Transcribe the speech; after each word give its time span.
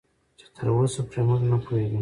چې 0.39 0.45
تراوسه 0.55 1.01
پرې 1.09 1.21
موږ 1.27 1.41
نه 1.51 1.57
پوهېدو 1.63 1.89